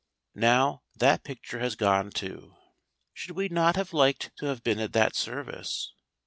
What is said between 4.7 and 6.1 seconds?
at that service?